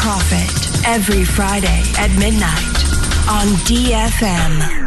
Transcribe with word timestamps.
Profit 0.00 0.86
every 0.86 1.24
Friday 1.24 1.82
at 1.98 2.10
midnight 2.18 2.64
on 3.28 3.46
DFM. 3.68 4.80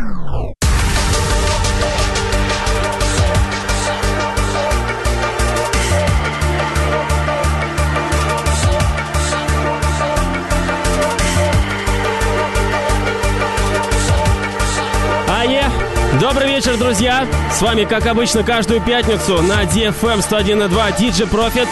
Добрый 16.20 16.48
вечер, 16.48 16.78
друзья! 16.78 17.28
С 17.52 17.62
вами, 17.62 17.84
как 17.84 18.06
обычно, 18.06 18.44
каждую 18.44 18.82
пятницу 18.82 19.42
на 19.42 19.64
DFM 19.64 20.20
101.2 20.20 20.98
DJ 20.98 21.30
Profit. 21.30 21.68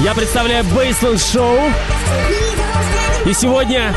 Я 0.00 0.14
представляю 0.14 0.64
Baseland 0.64 1.16
Show. 1.16 1.72
И 3.26 3.32
сегодня 3.32 3.94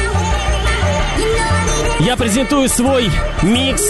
я 2.00 2.18
презентую 2.18 2.70
свой 2.70 3.10
микс, 3.42 3.84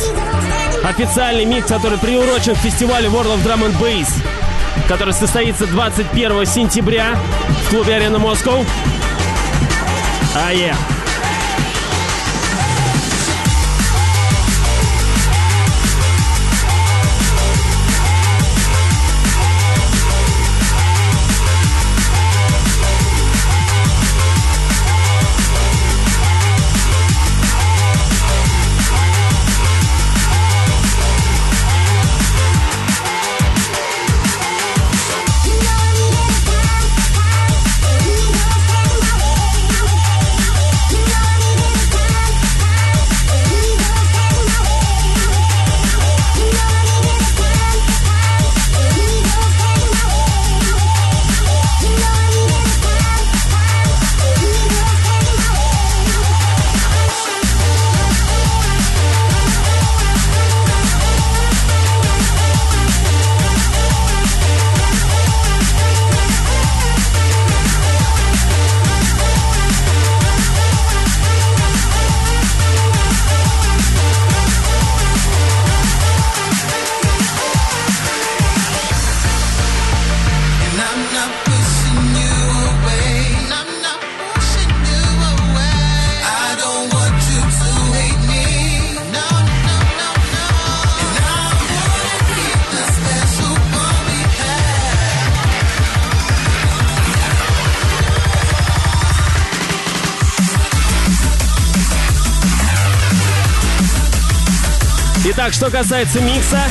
официальный 0.84 1.46
микс, 1.46 1.68
который 1.68 1.98
приурочен 1.98 2.56
к 2.56 2.60
фестивалю 2.60 3.10
World 3.10 3.36
of 3.36 3.44
Drum 3.44 3.66
and 3.66 3.80
Bass, 3.80 4.10
который 4.88 5.14
состоится 5.14 5.66
21 5.66 6.46
сентября 6.46 7.18
в 7.66 7.70
клубе 7.72 7.96
Арена 7.96 8.20
Москва. 8.20 8.60
Ае! 10.36 10.74
And 10.74 10.93
Итак, 105.54 105.70
что 105.70 105.78
касается 105.78 106.20
микса, 106.20 106.62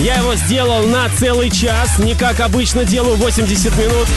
я 0.00 0.16
его 0.16 0.34
сделал 0.34 0.86
на 0.86 1.08
целый 1.18 1.50
час, 1.50 1.98
не 1.98 2.14
как 2.14 2.40
обычно 2.40 2.84
делаю 2.84 3.16
80 3.16 3.76
минут. 3.78 4.08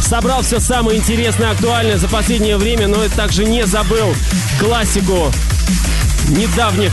Собрал 0.00 0.42
все 0.42 0.60
самое 0.60 0.98
интересное, 0.98 1.50
актуальное 1.50 1.98
за 1.98 2.08
последнее 2.08 2.56
время, 2.56 2.88
но 2.88 3.04
и 3.04 3.08
также 3.08 3.44
не 3.44 3.66
забыл 3.66 4.14
классику 4.60 5.32
недавних 6.28 6.92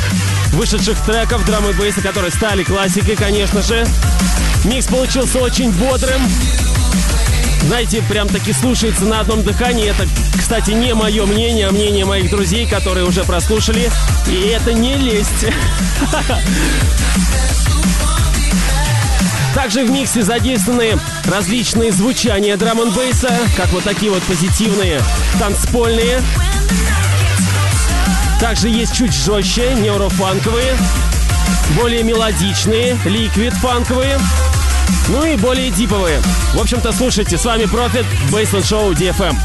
вышедших 0.54 1.00
треков 1.06 1.46
драм 1.46 1.68
и 1.70 1.74
бейса, 1.74 2.02
которые 2.02 2.32
стали 2.32 2.64
классикой, 2.64 3.16
конечно 3.16 3.62
же. 3.62 3.86
Микс 4.64 4.88
получился 4.88 5.40
очень 5.40 5.72
бодрым. 5.72 6.22
Знаете, 7.68 8.02
прям 8.08 8.30
таки 8.30 8.54
слушается 8.54 9.04
на 9.04 9.20
одном 9.20 9.44
дыхании. 9.44 9.90
Это, 9.90 10.08
кстати, 10.38 10.72
не 10.72 10.94
мое 10.94 11.26
мнение, 11.26 11.68
а 11.68 11.72
мнение 11.72 12.06
моих 12.06 12.30
друзей, 12.30 12.66
которые 12.66 13.06
уже 13.06 13.26
прослушали. 13.26 13.92
И 14.26 14.48
это 14.48 14.72
не 14.72 14.96
лесть. 14.96 15.44
Также 19.54 19.84
в 19.84 19.92
миксе 19.92 20.22
задействованы 20.22 20.98
различные 21.26 21.92
звучания 21.92 22.56
драм 22.56 22.80
н 22.80 22.94
как 23.58 23.68
вот 23.74 23.84
такие 23.84 24.14
вот 24.14 24.24
позитивные, 24.24 25.02
танцпольные. 25.38 26.22
Также 28.40 28.70
есть 28.70 28.96
чуть 28.96 29.14
жестче, 29.14 29.74
неурофанковые, 29.74 30.74
более 31.76 32.04
мелодичные, 32.04 32.98
ликвид-фанковые, 33.04 34.18
ну 35.10 35.26
и 35.26 35.36
более 35.36 35.70
диповые. 35.70 36.20
В 36.54 36.62
общем-то, 36.62 36.92
слушайте, 36.92 37.38
с 37.38 37.46
вами 37.46 37.66
Профит, 37.66 38.06
Бейсленд 38.32 38.66
Шоу 38.66 38.94
DFM. 38.94 39.36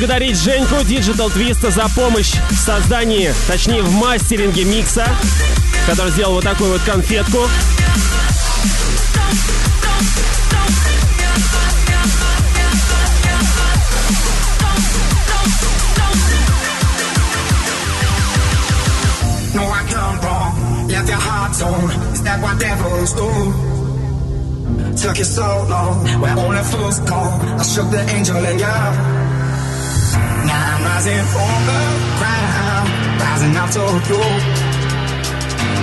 Поблагодарить 0.00 0.38
Женьку 0.38 0.76
Digital 0.76 1.30
Twist 1.30 1.70
за 1.70 1.86
помощь 1.94 2.32
в 2.48 2.56
создании, 2.56 3.34
точнее 3.46 3.82
в 3.82 3.92
мастеринге 3.92 4.64
микса, 4.64 5.06
который 5.86 6.10
сделал 6.10 6.34
вот 6.34 6.44
такую 6.44 6.72
вот 6.72 6.80
конфетку. 6.82 7.46
Took 24.96 25.16
you 25.16 25.24
so 25.24 25.66
long, 25.66 26.20
where 26.20 26.36
only 26.36 26.62
fools 26.62 26.98
call. 27.08 27.40
I 27.58 27.62
shook 27.62 27.90
the 27.90 28.02
angel 28.10 28.36
in 28.36 28.58
you. 28.58 29.19
Now 30.46 30.76
I'm 30.76 30.84
rising 30.84 31.24
from 31.32 31.58
the 31.70 31.82
ground, 32.18 32.88
rising 33.20 33.56
up 33.56 33.70
to 33.76 33.84
you. 34.08 34.22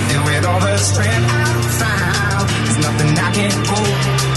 Filled 0.08 0.26
with 0.26 0.46
all 0.46 0.60
the 0.60 0.78
strength 0.78 1.28
I 1.30 1.46
found, 1.82 2.50
there's 2.50 2.80
nothing 2.86 3.12
I 3.18 3.32
can't 3.34 3.60
do. 3.66 4.37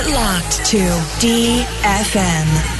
It 0.00 0.14
locked 0.14 0.64
to 0.64 0.78
DFM. 1.20 2.79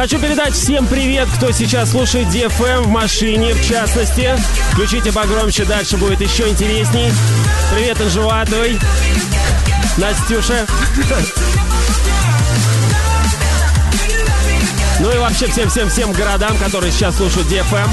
Хочу 0.00 0.18
передать 0.18 0.54
всем 0.54 0.86
привет, 0.86 1.28
кто 1.36 1.50
сейчас 1.50 1.90
слушает 1.90 2.28
DFM 2.28 2.84
в 2.84 2.88
машине, 2.88 3.52
в 3.52 3.62
частности. 3.62 4.34
Включите 4.72 5.12
погромче, 5.12 5.66
дальше 5.66 5.98
будет 5.98 6.22
еще 6.22 6.48
интересней. 6.48 7.12
Привет 7.70 8.00
Анжеватовой, 8.00 8.78
Настюша. 9.98 10.66
Ну 15.00 15.12
и 15.12 15.18
вообще 15.18 15.48
всем-всем-всем 15.48 16.12
городам, 16.12 16.56
которые 16.56 16.92
сейчас 16.92 17.18
слушают 17.18 17.48
DFM. 17.48 17.90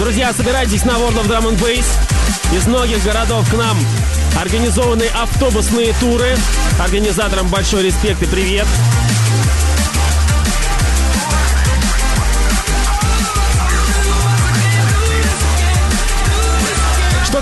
Друзья, 0.00 0.32
собирайтесь 0.32 0.86
на 0.86 0.92
World 0.92 1.20
of 1.20 1.28
Drum 1.28 1.50
and 1.50 1.58
Bass. 1.58 1.84
Из 2.56 2.66
многих 2.66 3.04
городов 3.04 3.46
к 3.50 3.52
нам 3.52 3.76
организованы 4.40 5.08
автобусные 5.14 5.92
туры. 6.00 6.38
Организаторам 6.80 7.48
большой 7.48 7.82
респект 7.82 8.22
и 8.22 8.26
привет. 8.26 8.66
Что 8.66 8.95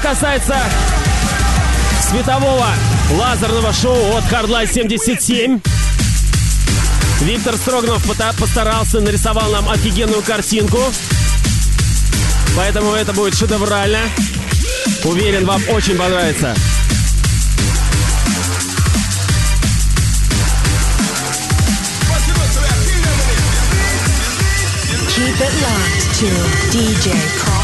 касается 0.05 0.55
светового 2.11 2.67
лазерного 3.13 3.73
шоу 3.73 4.17
от 4.19 4.25
Hardline 4.25 4.71
77, 4.71 5.61
Виктор 7.23 7.57
Строганов 7.57 8.05
постарался, 8.39 9.01
нарисовал 9.01 9.51
нам 9.51 9.67
офигенную 9.71 10.21
картинку. 10.21 10.79
Поэтому 12.55 12.93
это 12.93 13.15
будет 13.15 13.35
шедеврально. 13.35 14.01
Уверен, 15.05 15.47
вам 15.47 15.63
очень 15.71 15.97
понравится. 15.97 16.55
Keep 25.09 25.41
it 25.41 25.55
locked 25.63 26.15
to 26.19 26.29
DJ 26.73 27.13
Profit. 27.39 27.64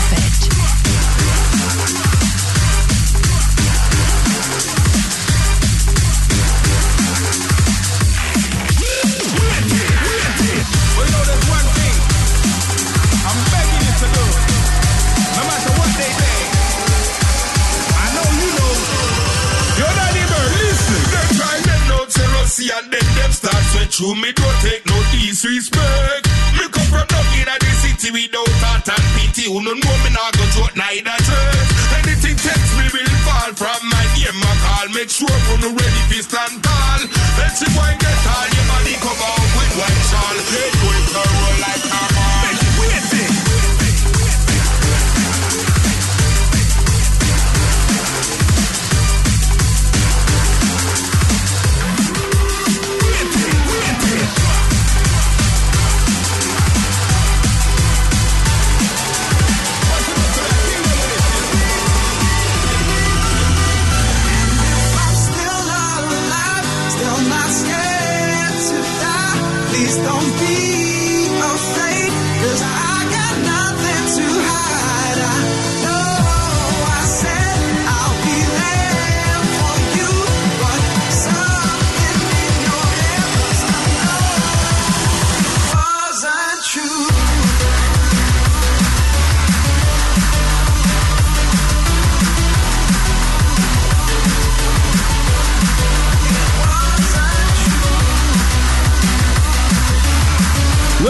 Jealousy 22.60 22.70
and 22.76 22.92
then 22.92 23.06
them 23.16 23.32
start 23.32 23.62
sweat 23.72 23.88
through 23.88 24.14
me. 24.16 24.32
Don't 24.32 24.58
take 24.60 24.84
no 24.86 24.96
disrespect. 25.12 26.28
Me 26.56 26.64
come 26.68 26.88
from 26.88 27.06
nothing 27.08 27.40
in 27.40 27.48
the 27.48 27.70
city 27.80 28.10
without 28.12 28.48
thought 28.60 28.88
and 28.88 29.06
pity. 29.16 29.48
Who 29.48 29.60
no 29.62 29.72
know 29.72 29.96
me 30.04 30.10
not 30.12 30.32
go 30.36 30.44
joke 30.52 30.76
neither 30.76 31.16
church. 31.24 31.70
Anything 32.04 32.36
text 32.36 32.70
me 32.76 32.86
will 32.92 33.16
fall 33.24 33.52
from 33.56 33.80
my 33.88 34.04
name 34.16 34.36
I 34.36 34.52
call. 34.64 34.86
Make 34.92 35.10
sure 35.10 35.28
you 35.28 35.56
no 35.64 35.68
ready 35.72 36.02
for 36.08 36.22
stand 36.22 36.62
tall. 36.62 37.00
Let 37.38 37.54
you 37.60 37.70
boy 37.72 37.92
get 37.96 38.20
all 38.28 38.48
your 38.52 38.66
body 38.68 38.94
cover 39.00 39.30
up 39.30 39.50
with 39.56 39.72
white 39.78 40.02
shawl. 40.10 40.36
Let 40.36 40.72
go 40.80 40.88
it 40.92 41.06
roll 41.16 41.56
like 41.64 41.84
a 41.88 42.02
ball. 42.14 42.59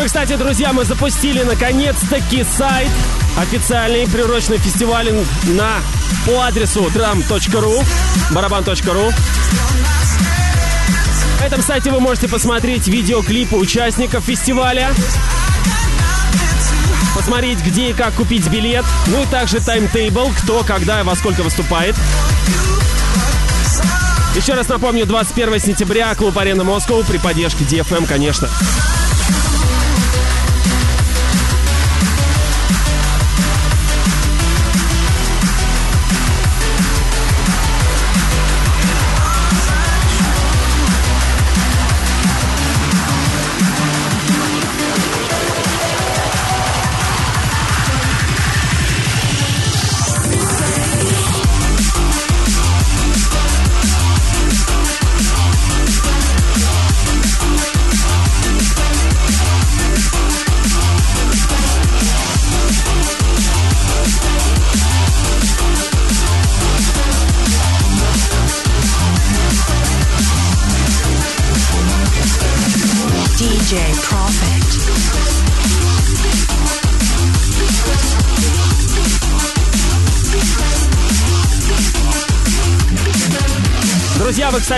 Ну 0.01 0.05
и, 0.05 0.07
кстати, 0.07 0.35
друзья, 0.37 0.73
мы 0.73 0.87
запустили 0.87 1.43
наконец-таки 1.43 2.43
сайт 2.43 2.89
официальный 3.37 4.09
приуроченный 4.09 4.57
фестиваль 4.57 5.13
на 5.45 5.83
по 6.25 6.41
адресу 6.41 6.87
drum.ru, 6.87 7.85
барабан.ру. 8.33 9.13
На 11.39 11.45
этом 11.45 11.61
сайте 11.61 11.91
вы 11.91 12.01
можете 12.01 12.29
посмотреть 12.29 12.89
видеоклипы 12.89 13.57
участников 13.57 14.25
фестиваля, 14.25 14.89
посмотреть, 17.15 17.59
где 17.59 17.91
и 17.91 17.93
как 17.93 18.15
купить 18.15 18.49
билет, 18.49 18.87
ну 19.09 19.23
и 19.23 19.27
также 19.27 19.61
таймтейбл, 19.61 20.33
кто, 20.43 20.63
когда 20.63 21.03
и 21.03 21.05
во 21.05 21.15
сколько 21.15 21.43
выступает. 21.43 21.95
Еще 24.35 24.55
раз 24.55 24.67
напомню, 24.67 25.05
21 25.05 25.61
сентября, 25.61 26.15
клуб 26.15 26.39
«Арена 26.39 26.65
Москва» 26.65 27.03
при 27.03 27.19
поддержке 27.19 27.65
DFM, 27.65 28.07
конечно. 28.07 28.49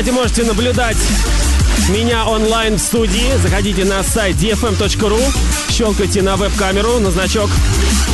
Кстати, 0.03 0.17
можете 0.17 0.43
наблюдать 0.43 0.97
меня 1.89 2.27
онлайн 2.27 2.75
в 2.75 2.81
студии. 2.81 3.37
Заходите 3.41 3.85
на 3.85 4.03
сайт 4.03 4.35
dfm.ru, 4.35 5.21
щелкайте 5.71 6.23
на 6.23 6.35
веб-камеру, 6.35 6.99
на 6.99 7.13
значок 7.13 7.49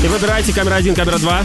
и 0.05 0.07
выбирайте 0.07 0.53
камера 0.53 0.75
1, 0.75 0.95
камера 0.95 1.17
2. 1.17 1.45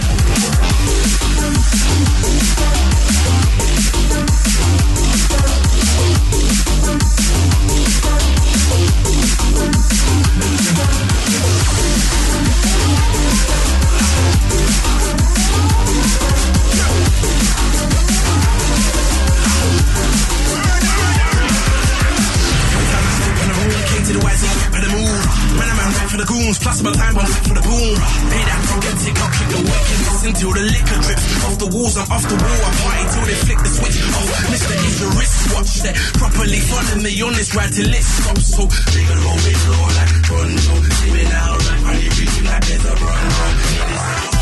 Until 30.44 30.62
the 30.62 30.72
liquor 30.72 31.00
drips 31.00 31.46
off 31.46 31.58
the 31.58 31.68
walls. 31.68 31.96
I'm 31.96 32.12
off 32.12 32.24
the 32.28 32.36
wall, 32.36 32.60
I 32.68 32.72
party 32.84 33.04
till 33.14 33.26
they 33.26 33.38
flick 33.48 33.60
the 33.64 33.72
switch. 33.72 33.98
Oh, 34.12 34.28
Mr. 34.52 34.76
is 34.76 35.02
a 35.02 35.08
wristwatch 35.16 35.74
that 35.88 35.96
properly 36.20 36.60
funding 36.60 37.04
me 37.04 37.22
on 37.22 37.34
this 37.34 37.56
ride 37.56 37.72
till 37.72 37.88
it 37.88 38.04
stops. 38.04 38.56
So 38.56 38.68
gonna 38.68 39.24
go 39.24 39.34
big 39.48 39.60
low 39.72 39.88
like 39.96 40.14
Pronto. 40.28 40.76
Living 41.08 41.32
out 41.32 41.60
right 41.64 41.84
on 41.88 41.96
the 41.96 42.10
region 42.20 42.46
like 42.46 42.66
there's 42.68 42.86
a 42.86 42.94
run 42.96 43.24
run. 43.40 44.33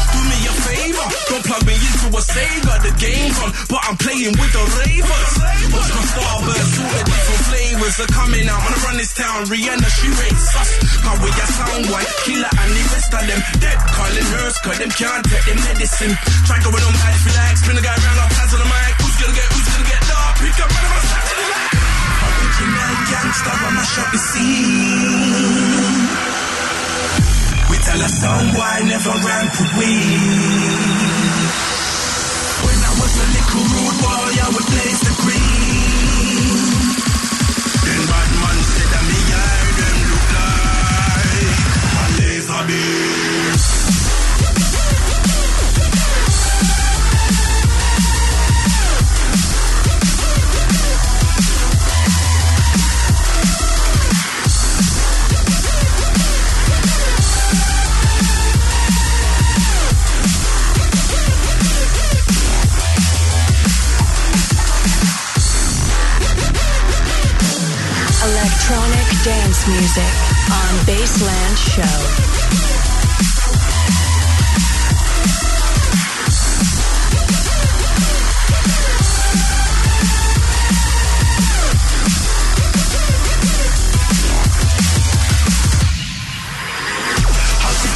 A 0.42 0.54
favor, 0.66 1.08
don't 1.30 1.46
plug 1.46 1.64
me 1.66 1.76
into 1.78 2.08
a 2.10 2.22
Sega. 2.22 2.74
The 2.82 2.94
game's 2.98 3.38
on, 3.44 3.52
but 3.70 3.82
I'm 3.86 3.98
playing 3.98 4.34
with 4.36 4.52
the 4.52 4.64
Ravers. 4.82 5.32
Watch 5.70 5.90
my 5.94 6.04
starburst, 6.12 6.74
all 6.82 6.94
the 6.98 7.04
different 7.06 7.44
flavors 7.50 7.96
are 8.02 8.12
coming 8.12 8.46
out. 8.50 8.60
Wanna 8.66 8.82
run 8.86 8.98
this 8.98 9.14
town, 9.14 9.46
Rihanna, 9.46 9.90
she 10.02 10.10
rates 10.18 10.50
us. 10.58 10.70
How 11.06 11.16
we 11.22 11.30
a 11.30 11.46
sound 11.46 11.86
white, 11.94 12.12
killer 12.26 12.52
and 12.52 12.72
the 12.74 12.84
rest 12.90 13.14
of 13.14 13.24
them 13.28 13.42
dead. 13.62 13.78
Calling 13.94 14.28
nurse, 14.34 14.58
cause 14.66 14.78
them 14.82 14.92
can't 14.92 15.24
take 15.30 15.46
their 15.46 15.60
medicine. 15.62 16.14
Try 16.46 16.58
going 16.64 16.84
on 16.90 16.94
you 17.26 17.34
like, 17.38 17.58
spin 17.58 17.76
the 17.76 17.82
guy 17.82 17.94
around, 17.94 18.18
our 18.18 18.30
hands 18.34 18.54
on 18.54 18.60
the 18.60 18.70
mic. 18.70 18.94
Who's 18.98 19.18
gonna 19.22 19.36
get, 19.38 19.48
who's 19.54 19.68
gonna 19.70 19.90
get 19.94 20.02
dark? 20.10 20.34
Pick 20.42 20.58
up, 20.58 20.70
man, 20.74 20.84
I'm 20.90 20.98
a 20.98 21.20
to 21.22 21.34
the 21.38 21.48
light. 21.54 21.74
Original 22.22 22.94
gangster, 23.10 23.56
I 23.56 23.70
mash 23.78 23.98
up 24.02 24.10
the 24.12 24.20
scene. 24.20 25.31
We 28.02 28.08
tell 28.08 28.18
sound 28.18 28.58
why 28.58 28.80
never 28.82 29.14
ran 29.14 29.46
away. 29.46 30.02
When 32.66 32.80
I 32.82 32.92
was 32.98 33.14
a 33.14 33.28
little 33.30 33.66
rude 33.70 33.98
boy, 34.02 34.42
I 34.42 34.50
would 34.50 34.68
blaze 34.74 35.02
the 35.06 35.14
green. 35.22 36.58
Then 37.86 38.02
bad 38.10 38.30
man 38.42 38.58
said 38.66 38.90
that 38.90 39.04
me 39.06 39.20
eye 39.38 39.70
them 39.78 39.98
look 40.10 40.28
like 40.34 41.62
a 42.02 42.06
laser 42.18 42.62
beam. 42.66 43.31
Music 69.68 70.04
on 70.50 70.86
Baseland 70.86 71.58
Show. 71.58 72.32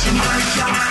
We 0.05 0.85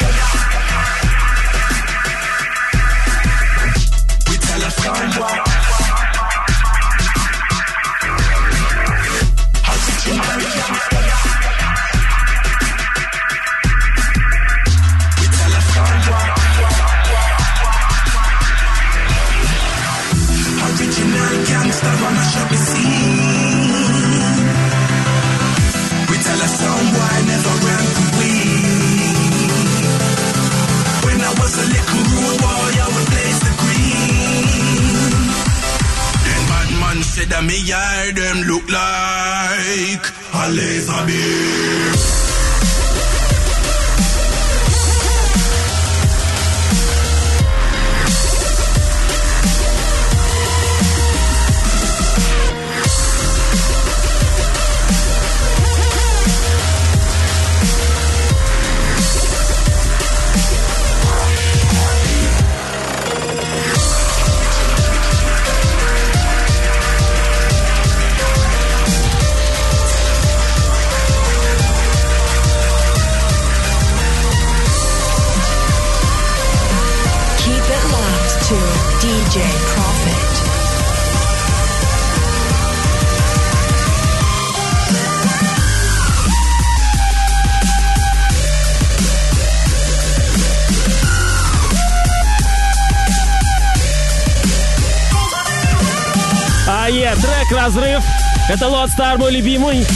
Это 98.48 98.68
Лот 98.68 98.90
Стар, 98.90 99.16
мой 99.16 99.32
любимый. 99.32 99.86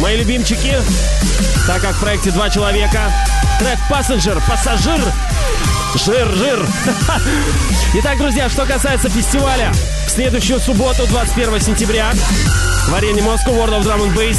Мои 0.00 0.16
любимчики. 0.16 0.76
Так 1.66 1.82
как 1.82 1.96
в 1.96 2.00
проекте 2.00 2.30
два 2.30 2.48
человека. 2.48 3.12
Трек 3.58 3.78
«Пассенджер», 3.90 4.40
«Пассажир». 4.48 5.00
Жир, 6.04 6.28
жир. 6.36 6.66
Итак, 7.94 8.18
друзья, 8.18 8.48
что 8.48 8.64
касается 8.64 9.08
фестиваля. 9.08 9.72
В 10.06 10.10
следующую 10.10 10.60
субботу, 10.60 11.06
21 11.06 11.60
сентября, 11.60 12.12
в 12.88 12.94
арене 12.94 13.22
Moscow 13.22 13.56
World 13.56 13.80
of 13.80 13.84
Drum 13.84 14.06
and 14.06 14.14
Bass. 14.14 14.38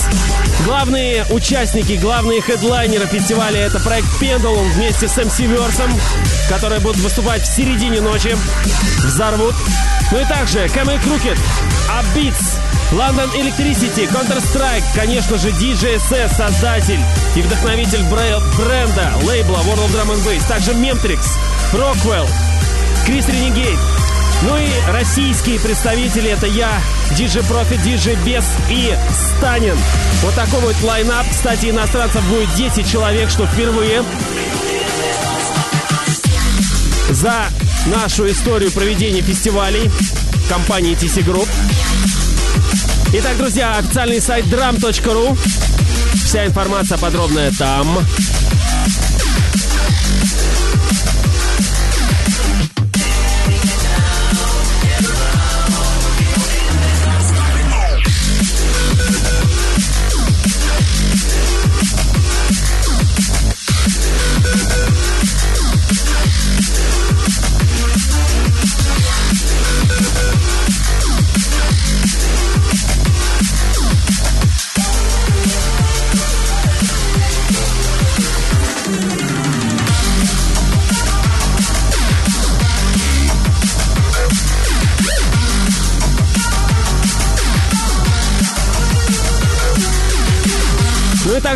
Главные 0.63 1.25
участники, 1.29 1.93
главные 1.93 2.41
хедлайнеры 2.41 3.05
фестиваля 3.07 3.59
это 3.59 3.79
проект 3.79 4.07
Pendulum 4.21 4.69
вместе 4.73 5.07
с 5.07 5.17
MC 5.17 5.47
Версом, 5.47 5.91
которые 6.47 6.79
будут 6.79 7.01
выступать 7.01 7.41
в 7.41 7.47
середине 7.47 8.01
ночи. 8.01 8.37
Взорвут. 9.03 9.55
Ну 10.11 10.19
и 10.21 10.25
также 10.25 10.65
Camo & 10.65 11.01
Krooked, 11.03 11.37
Upbeats, 11.89 12.59
London 12.91 13.29
Elektricity, 13.35 14.07
Counterstrike, 14.09 14.83
конечно 14.95 15.37
же, 15.37 15.49
DJ 15.49 15.84
SS, 15.84 16.35
создатель 16.37 16.99
и 17.35 17.41
вдохновитель 17.41 18.01
бре- 18.03 18.39
бренда, 18.57 19.11
лейбла 19.23 19.57
World 19.57 19.85
of 19.85 19.91
Drum 19.93 20.15
and 20.15 20.23
Bass, 20.25 20.47
также 20.47 20.71
Memtrix, 20.71 21.19
Rockwell, 21.73 22.27
Chris 23.05 23.27
Renegade, 23.27 23.77
Ну 24.43 24.55
и 24.57 24.69
российские 24.91 25.59
представители 25.59 26.29
это 26.29 26.45
я, 26.47 26.69
DJ 27.17 27.41
Profit, 27.43 27.81
DJ 27.81 28.13
Бес 28.25 28.45
и 28.69 28.95
Станин. 29.37 29.77
Вот 30.21 30.33
такой 30.35 30.59
вот 30.61 30.75
лайнап. 30.83 31.25
Кстати, 31.31 31.67
иностранцев 31.71 32.23
будет 32.25 32.53
10 32.55 32.89
человек, 32.89 33.29
что 33.31 33.47
впервые 33.47 34.03
за 37.09 37.45
нашу 37.87 38.29
историю 38.29 38.71
проведения 38.71 39.21
фестивалей 39.21 39.89
компании 40.49 40.95
TC 40.95 41.23
Group. 41.25 41.47
Итак, 43.13 43.37
друзья, 43.37 43.77
официальный 43.77 44.19
сайт 44.19 44.45
drum.ru. 44.45 45.37
Вся 46.25 46.45
информация 46.45 46.97
подробная 46.97 47.51
там. 47.57 47.99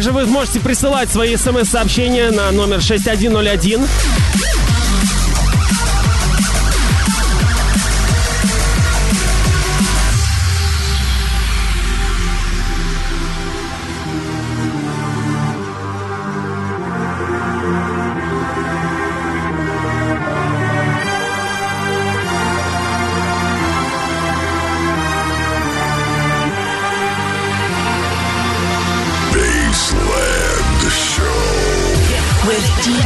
Также 0.01 0.13
вы 0.13 0.25
можете 0.25 0.59
присылать 0.59 1.11
свои 1.11 1.35
смс-сообщения 1.35 2.31
на 2.31 2.49
номер 2.49 2.81
6101. 2.81 3.85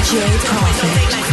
Jade 0.05 0.37
Coffin. 0.45 1.24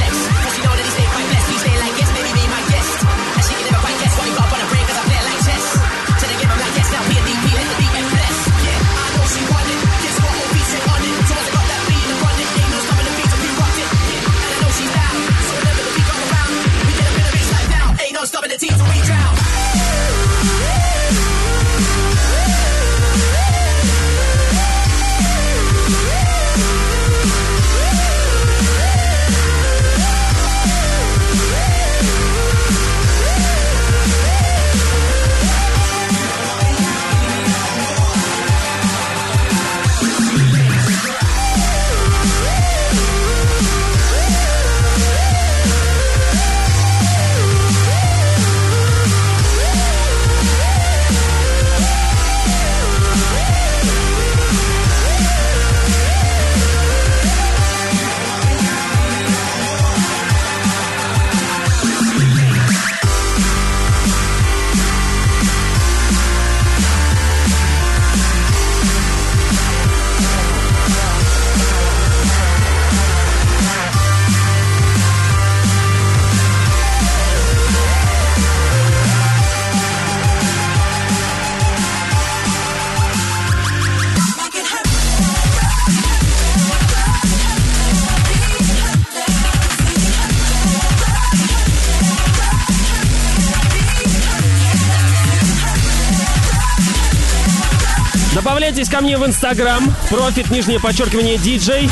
Мне 99.02 99.18
в 99.18 99.26
Инстаграм. 99.26 99.82
Профит, 100.10 100.50
нижнее 100.50 100.80
подчеркивание, 100.80 101.36
диджей. 101.36 101.90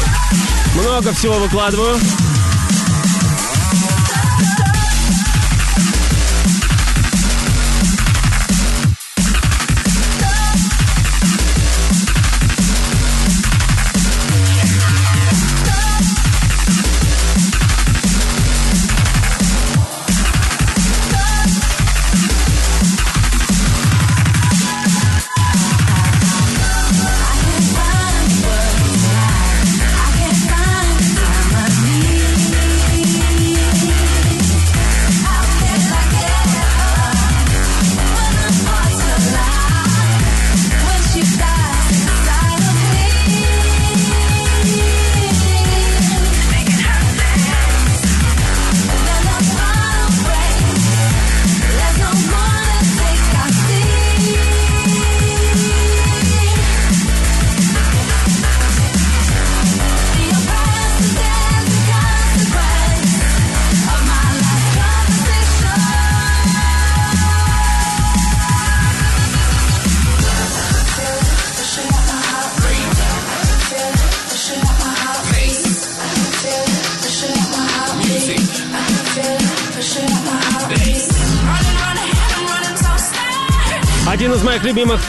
Много 0.77 1.12
всего 1.12 1.35
выкладываю. 1.35 1.99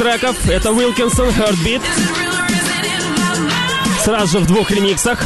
треков. 0.02 0.36
Это 0.50 0.70
Wilkinson 0.70 1.32
Heartbeat. 1.38 1.82
Сразу 4.04 4.40
же 4.40 4.40
в 4.40 4.48
двух 4.48 4.72
ремиксах. 4.72 5.20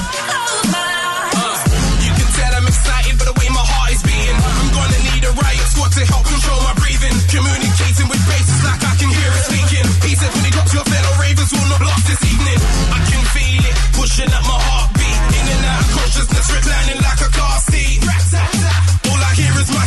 Pushing 13.93 14.31
of 14.31 14.45
consciousness, 15.95 16.47
a 16.51 17.29
car 17.31 17.57
seat. 17.69 17.99
All 19.09 19.21
I 19.23 19.33
hear 19.35 19.53
is 19.61 19.69
my 19.73 19.85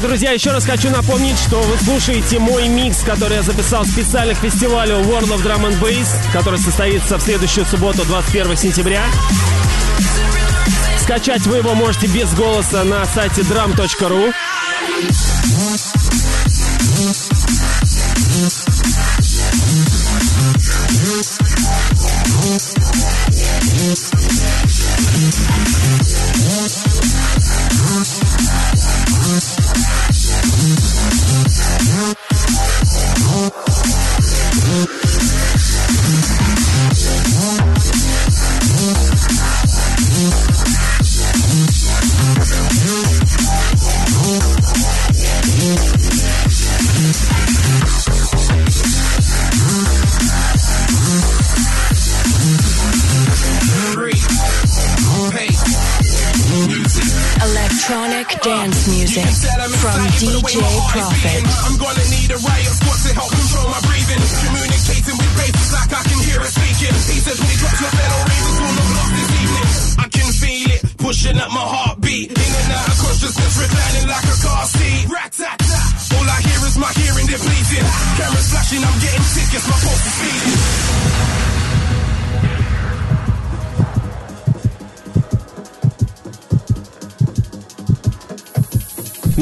Итак, 0.00 0.12
друзья, 0.12 0.32
еще 0.32 0.50
раз 0.50 0.64
хочу 0.64 0.88
напомнить, 0.88 1.38
что 1.38 1.60
вы 1.60 1.76
слушаете 1.76 2.38
мой 2.38 2.68
микс, 2.68 3.02
который 3.02 3.36
я 3.36 3.42
записал 3.42 3.84
специально 3.84 4.32
к 4.32 4.38
фестивалю 4.38 5.00
World 5.00 5.28
of 5.28 5.44
Drum 5.44 5.68
and 5.68 5.78
Bass, 5.78 6.08
который 6.32 6.58
состоится 6.58 7.18
в 7.18 7.22
следующую 7.22 7.66
субботу, 7.66 8.06
21 8.06 8.56
сентября. 8.56 9.04
Скачать 11.02 11.46
вы 11.46 11.58
его 11.58 11.74
можете 11.74 12.06
без 12.06 12.32
голоса 12.32 12.82
на 12.84 13.04
сайте 13.04 13.42
drum.ru. 13.42 14.32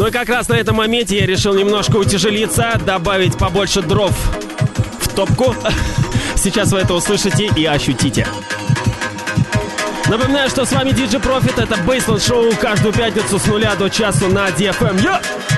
и 0.09 0.11
как 0.11 0.29
раз 0.29 0.49
на 0.49 0.55
этом 0.55 0.77
моменте 0.77 1.19
я 1.19 1.27
решил 1.27 1.55
немножко 1.55 1.97
утяжелиться, 1.97 2.81
добавить 2.85 3.37
побольше 3.37 3.83
дров 3.83 4.13
в 5.01 5.09
топку. 5.15 5.55
Сейчас 6.37 6.73
вы 6.73 6.81
это 6.81 6.95
услышите 6.95 7.47
и 7.47 7.65
ощутите. 7.67 8.27
Напоминаю, 10.09 10.49
что 10.49 10.65
с 10.65 10.73
вами 10.73 10.91
DJ 10.91 11.23
Profit, 11.23 11.63
это 11.63 11.77
Бейсленд 11.83 12.23
Шоу 12.23 12.53
каждую 12.61 12.95
пятницу 12.95 13.39
с 13.39 13.47
нуля 13.47 13.75
до 13.77 13.89
часу 13.89 14.29
на 14.29 14.49
DFM. 14.49 15.03
Йо! 15.03 15.58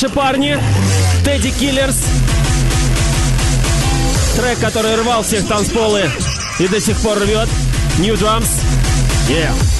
Наши 0.00 0.14
парни, 0.14 0.56
Тедди 1.24 1.50
Киллерс. 1.50 1.96
Трек, 4.36 4.60
который 4.60 4.94
рвал 4.94 5.24
всех 5.24 5.48
танцполы 5.48 6.08
и 6.60 6.68
до 6.68 6.80
сих 6.80 6.96
пор 6.98 7.18
рвет. 7.18 7.48
New 7.98 8.14
Drums. 8.14 8.46
Yeah. 9.28 9.77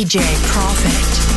DJ 0.00 0.18
Prophet. 0.46 1.29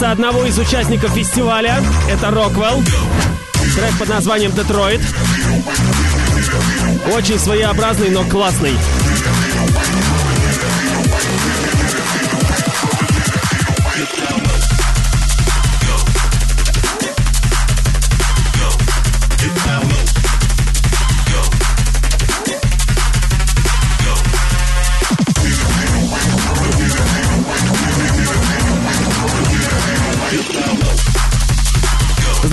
Композиция 0.00 0.12
одного 0.12 0.46
из 0.46 0.58
участников 0.58 1.12
фестиваля. 1.12 1.76
Это 2.08 2.30
Роквелл. 2.30 2.82
Трек 3.74 3.98
под 3.98 4.08
названием 4.08 4.50
«Детройт». 4.52 5.02
Очень 7.12 7.38
своеобразный, 7.38 8.08
но 8.08 8.24
классный. 8.24 8.72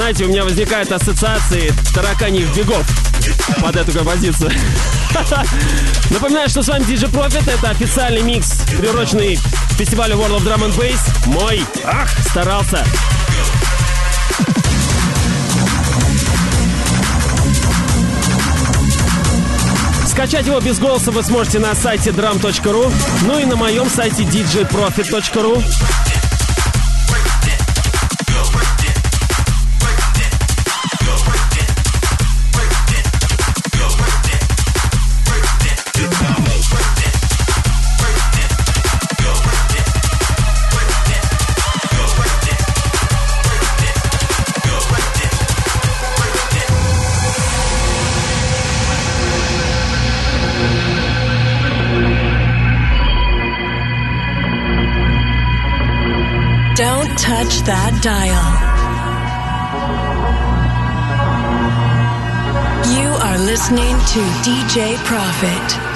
Знаете, 0.07 0.23
у 0.23 0.29
меня 0.29 0.45
возникают 0.45 0.89
ассоциации 0.89 1.73
тараканьих 1.93 2.55
бегов 2.55 2.85
под 3.59 3.75
эту 3.75 3.91
композицию. 3.91 4.51
Напоминаю, 6.09 6.47
что 6.47 6.63
с 6.63 6.69
вами 6.69 6.85
DJ 6.85 7.11
Profit. 7.11 7.51
Это 7.51 7.71
официальный 7.71 8.21
микс, 8.21 8.53
приуроченный 8.79 9.37
фестивалю 9.71 10.15
World 10.15 10.37
of 10.37 10.43
Drum 10.45 10.65
and 10.65 10.77
Bass. 10.77 11.01
Мой. 11.25 11.61
Ах, 11.83 12.07
старался. 12.25 12.85
Скачать 20.07 20.47
его 20.47 20.61
без 20.61 20.79
голоса 20.79 21.11
вы 21.11 21.21
сможете 21.21 21.59
на 21.59 21.75
сайте 21.75 22.11
drum.ru, 22.11 22.93
ну 23.25 23.39
и 23.39 23.43
на 23.43 23.57
моем 23.57 23.89
сайте 23.89 24.23
djprofit.ru. 24.23 25.61
touch 57.47 57.59
that 57.63 57.93
dial. 58.03 58.47
You 62.99 63.09
are 63.23 63.37
listening 63.37 63.95
to 64.13 64.19
DJ 64.43 64.97
Profit. 65.05 65.86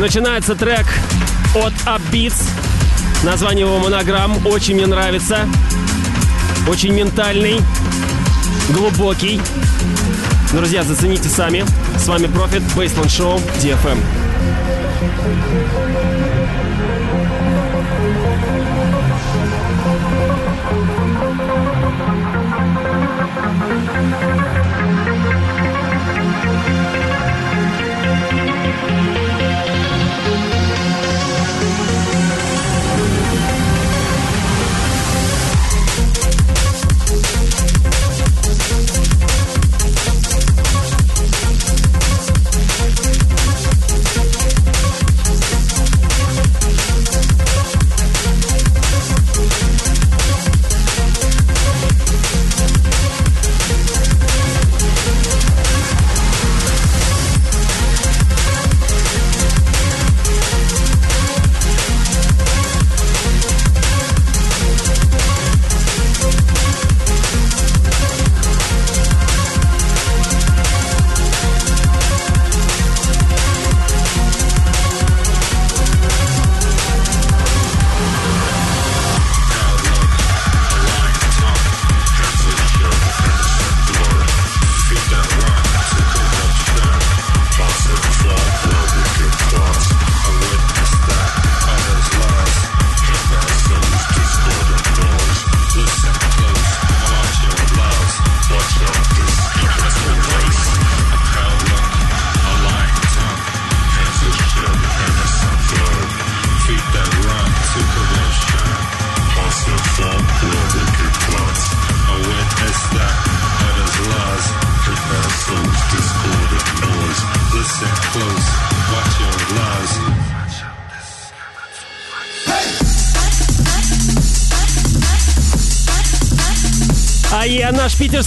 Начинается 0.00 0.54
трек 0.54 0.86
от 1.54 1.74
Upbeats. 1.84 2.48
Название 3.22 3.66
его 3.66 3.78
монограмм. 3.78 4.46
Очень 4.46 4.76
мне 4.76 4.86
нравится. 4.86 5.46
Очень 6.66 6.94
ментальный, 6.94 7.60
глубокий. 8.70 9.42
Друзья, 10.54 10.84
зацените 10.84 11.28
сами. 11.28 11.66
С 11.98 12.08
вами 12.08 12.28
Profit 12.28 12.62
Baseline 12.74 13.08
Show 13.08 13.42
DFM. 13.62 13.98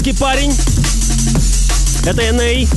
Питерский 0.04 0.14
парень. 0.16 0.54
Это 2.06 2.30
Эней. 2.30 2.68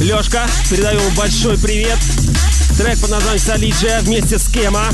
Лешка, 0.00 0.46
передаю 0.70 1.00
ему 1.00 1.10
большой 1.14 1.58
привет. 1.58 1.98
Трек 2.76 2.98
под 3.00 3.10
названием 3.10 3.38
Солиджия 3.38 4.00
вместе 4.00 4.38
с 4.38 4.48
Кема. 4.48 4.88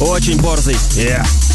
Очень 0.00 0.40
борзый. 0.40 0.76
Yeah. 0.96 1.45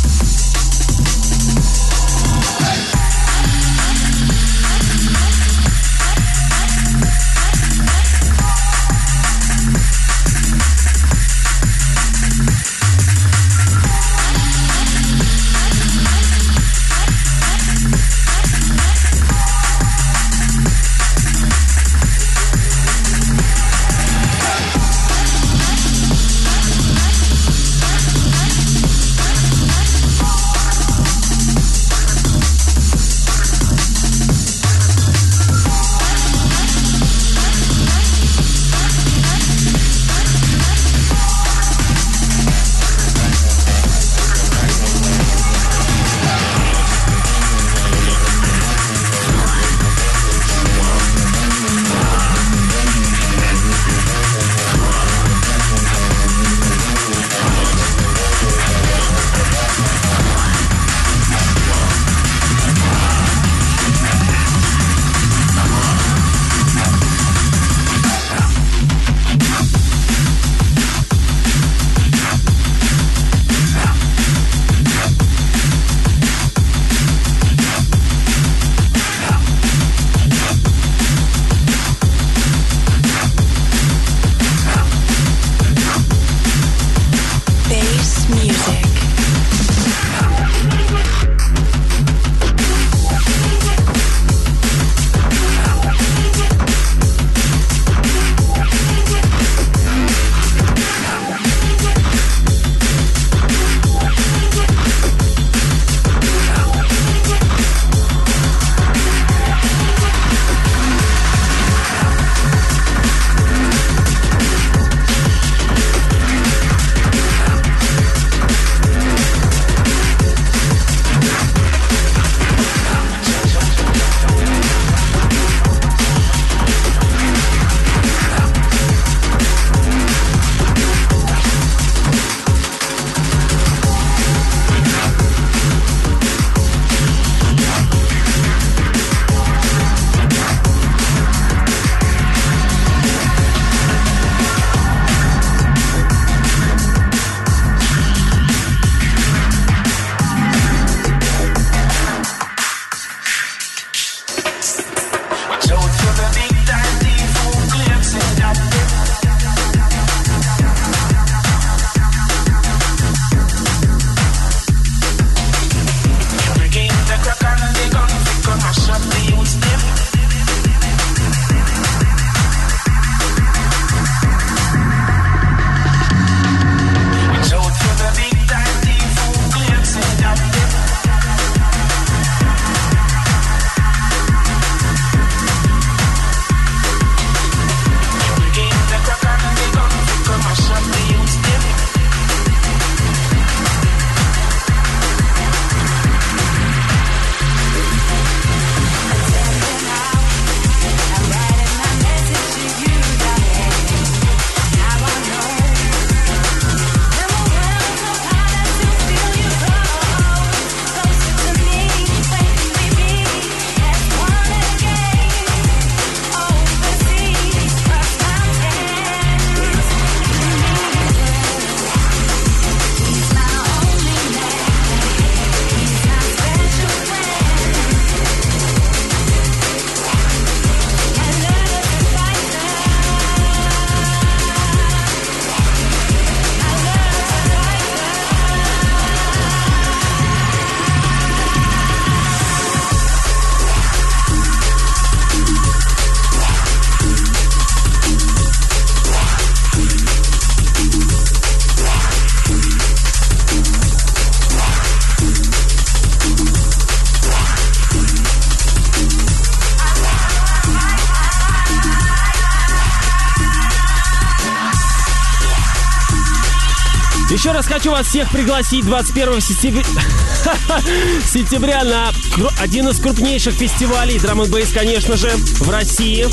Еще 267.42 267.54
раз 267.54 267.66
хочу 267.66 267.89
вас 267.89 268.06
всех 268.06 268.30
пригласить 268.30 268.86
21 268.86 269.42
сентября, 269.42 269.84
сентября 271.26 271.84
на 271.84 272.14
один 272.60 272.88
из 272.88 273.00
крупнейших 273.00 273.56
фестивалей 273.56 274.20
драм 274.20 274.44
бейс, 274.44 274.72
конечно 274.72 275.18
же, 275.18 275.28
в 275.60 275.68
России. 275.72 276.28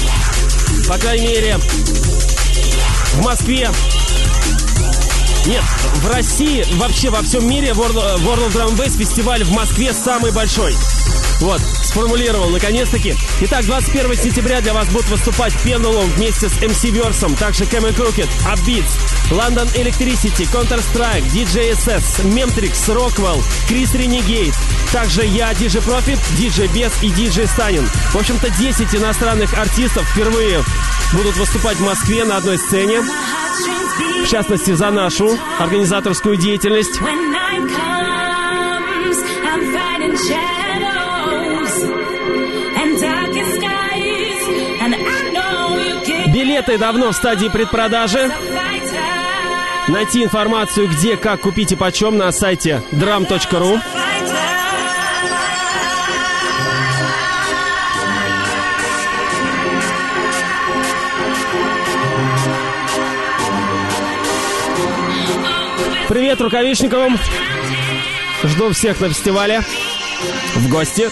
По 0.87 0.99
крайней 0.99 1.29
мере, 1.29 1.57
в 3.15 3.25
Москве. 3.25 3.71
Нет, 5.47 5.63
в 6.03 6.09
России, 6.09 6.67
вообще 6.75 7.09
во 7.09 7.23
всем 7.23 7.49
мире 7.49 7.69
World, 7.69 8.21
World 8.21 8.53
Drum 8.53 8.77
Bass 8.77 8.99
фестиваль 8.99 9.43
в 9.45 9.53
Москве 9.53 9.95
самый 9.95 10.31
большой. 10.31 10.77
Вот, 11.41 11.63
сформулировал 11.99 12.49
наконец-таки. 12.51 13.17
Итак, 13.41 13.65
21 13.65 14.15
сентября 14.15 14.61
для 14.61 14.73
вас 14.73 14.87
будут 14.89 15.09
выступать 15.09 15.53
Pendulum 15.65 16.07
вместе 16.15 16.49
с 16.49 16.53
MC 16.59 16.91
Версом, 16.91 17.35
также 17.35 17.67
Кэмэ 17.67 17.93
Крукет, 17.93 18.29
Upbeats, 18.47 18.89
London 19.33 19.67
Electricity, 19.75 20.49
Counter-Strike, 20.53 21.25
DJ 21.33 21.73
SS, 21.73 22.23
Memtrix, 22.23 22.87
Rockwell, 22.87 23.43
Крис 23.67 23.93
Renegade, 23.95 24.55
также 24.93 25.25
я, 25.25 25.51
DJ 25.51 25.83
Profit, 25.85 26.19
DJ 26.39 26.73
Бес 26.73 26.93
и 27.03 27.09
DJ 27.09 27.49
Станин. 27.49 27.85
В 28.13 28.17
общем-то, 28.17 28.49
10 28.49 28.95
иностранных 28.95 29.59
артистов 29.59 30.09
впервые 30.09 30.63
будут 31.15 31.37
выступать 31.37 31.79
в 31.79 31.85
Москве 31.85 32.25
на 32.25 32.37
одной 32.37 32.59
сцене. 32.59 33.01
В 33.01 34.29
частности, 34.29 34.71
за 34.71 34.91
нашу 34.91 35.37
организаторскую 35.59 36.37
деятельность. 36.37 37.01
Билеты 46.69 46.85
давно 46.85 47.13
в 47.13 47.17
стадии 47.17 47.49
предпродажи. 47.49 48.31
Найти 49.89 50.23
информацию, 50.23 50.87
где, 50.89 51.17
как 51.17 51.41
купить 51.41 51.73
и 51.73 51.77
почем 51.77 52.19
на 52.19 52.31
сайте 52.31 52.83
drum.ru. 52.93 53.81
Привет 66.07 66.41
Рукавишниковым. 66.43 67.17
Жду 68.45 68.73
всех 68.75 69.01
на 69.01 69.09
фестивале. 69.09 69.63
В 70.57 70.69
гости. 70.69 71.09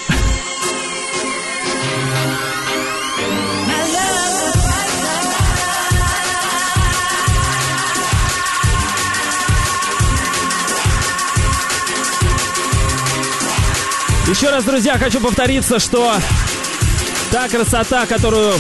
Еще 14.28 14.50
раз, 14.50 14.64
друзья, 14.64 14.98
хочу 14.98 15.20
повториться, 15.20 15.78
что 15.78 16.12
та 17.30 17.48
красота, 17.48 18.06
которую 18.06 18.54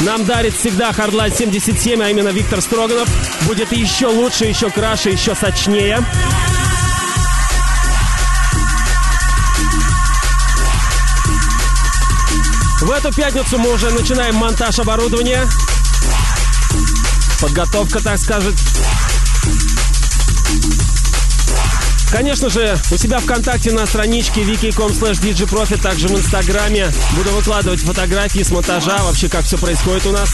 нам 0.00 0.24
дарит 0.24 0.52
всегда 0.54 0.90
Hardline 0.90 1.32
77, 1.34 2.02
а 2.02 2.10
именно 2.10 2.30
Виктор 2.30 2.60
Строганов, 2.60 3.08
будет 3.42 3.70
еще 3.70 4.08
лучше, 4.08 4.46
еще 4.46 4.68
краше, 4.68 5.10
еще 5.10 5.36
сочнее. 5.36 6.04
В 12.80 12.90
эту 12.90 13.12
пятницу 13.14 13.58
мы 13.58 13.72
уже 13.72 13.90
начинаем 13.90 14.34
монтаж 14.34 14.80
оборудования. 14.80 15.48
Подготовка, 17.40 18.02
так 18.02 18.18
скажет. 18.18 18.54
Конечно 22.10 22.48
же, 22.48 22.78
у 22.90 22.96
себя 22.96 23.18
ВКонтакте 23.18 23.72
на 23.72 23.86
страничке 23.86 24.42
wiki.com 24.42 24.92
slash 24.92 25.20
djprofit, 25.20 25.82
также 25.82 26.08
в 26.08 26.12
Инстаграме 26.12 26.90
буду 27.16 27.30
выкладывать 27.30 27.80
фотографии 27.80 28.42
с 28.42 28.50
монтажа, 28.50 28.98
вообще 29.02 29.28
как 29.28 29.44
все 29.44 29.58
происходит 29.58 30.06
у 30.06 30.12
нас. 30.12 30.32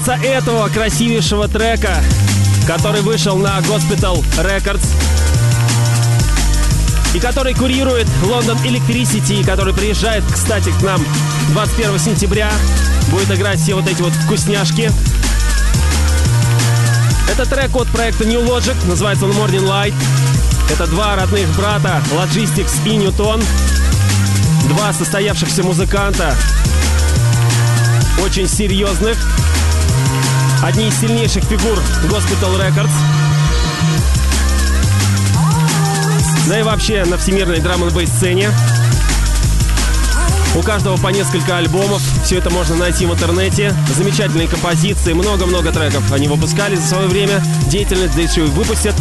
Касается 0.00 0.26
этого 0.26 0.68
красивейшего 0.68 1.46
трека, 1.46 2.02
который 2.66 3.02
вышел 3.02 3.36
на 3.36 3.58
Hospital 3.58 4.24
Records, 4.38 4.86
и 7.14 7.20
который 7.20 7.54
курирует 7.54 8.06
London 8.22 8.58
Electricity, 8.64 9.44
который 9.44 9.74
приезжает, 9.74 10.24
кстати, 10.32 10.70
к 10.70 10.82
нам 10.82 11.04
21 11.50 11.98
сентября, 11.98 12.50
будет 13.10 13.30
играть 13.30 13.60
все 13.60 13.74
вот 13.74 13.86
эти 13.88 14.00
вот 14.00 14.12
вкусняшки. 14.12 14.90
Это 17.30 17.44
трек 17.48 17.76
от 17.76 17.88
проекта 17.88 18.24
New 18.24 18.40
Logic, 18.40 18.76
называется 18.86 19.26
он 19.26 19.32
Morning 19.32 19.66
Light. 19.66 19.94
Это 20.72 20.86
два 20.86 21.16
родных 21.16 21.48
брата, 21.56 22.02
Logistics 22.12 22.72
и 22.86 22.96
Newton. 22.96 23.42
Два 24.68 24.92
состоявшихся 24.94 25.62
музыканта, 25.62 26.34
очень 28.24 28.48
серьезных. 28.48 29.18
Одни 30.62 30.88
из 30.88 31.00
сильнейших 31.00 31.42
фигур 31.44 31.78
Hospital 32.04 32.60
Records. 32.60 32.90
Да 36.48 36.60
и 36.60 36.62
вообще 36.62 37.04
на 37.06 37.16
всемирной 37.16 37.60
драм 37.60 37.82
н 37.82 38.06
сцене. 38.06 38.50
У 40.54 40.62
каждого 40.62 40.98
по 40.98 41.08
несколько 41.08 41.56
альбомов. 41.56 42.02
Все 42.24 42.38
это 42.38 42.50
можно 42.50 42.76
найти 42.76 43.06
в 43.06 43.12
интернете. 43.12 43.74
Замечательные 43.96 44.48
композиции, 44.48 45.14
много-много 45.14 45.72
треков 45.72 46.12
они 46.12 46.28
выпускали 46.28 46.74
за 46.76 46.86
свое 46.86 47.08
время. 47.08 47.42
Деятельность, 47.68 48.14
да 48.14 48.20
еще 48.20 48.44
и 48.44 48.48
выпустят. 48.48 48.94